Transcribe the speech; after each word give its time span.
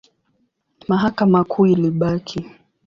Mahakama 0.87 1.43
Kuu 1.43 1.65
ilibaki. 1.67 2.49